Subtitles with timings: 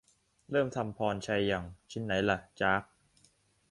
[0.51, 2.37] "เริ่มทำพรชัยยัง" ชิ้นไหนล่ะ?
[2.61, 2.83] จ๊าก